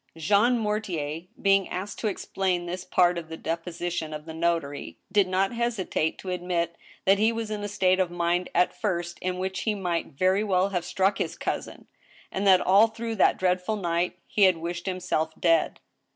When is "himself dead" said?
14.87-15.79